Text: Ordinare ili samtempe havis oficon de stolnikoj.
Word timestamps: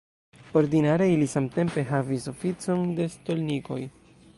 Ordinare 0.61 1.05
ili 1.17 1.27
samtempe 1.35 1.85
havis 1.93 2.27
oficon 2.35 2.87
de 3.01 3.11
stolnikoj. 3.19 3.83